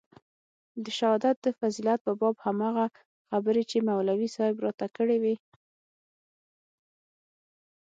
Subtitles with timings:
[0.83, 2.85] د شهادت د فضيلت په باب هماغه
[3.29, 5.35] خبرې چې مولوي صاحب راته کړې وې.